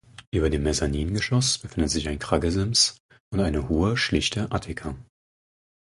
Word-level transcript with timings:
Über 0.31 0.49
dem 0.49 0.63
Mezzaningeschoss 0.63 1.59
befindet 1.59 1.91
sich 1.91 2.09
ein 2.09 2.17
Kraggesims 2.17 2.97
und 3.29 3.39
eine 3.39 3.69
hohe 3.69 3.97
schlichte 3.97 4.51
Attika. 4.51 4.95